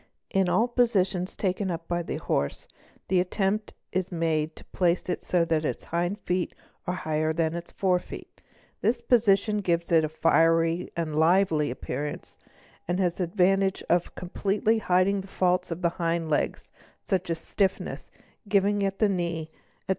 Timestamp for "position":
8.99-9.57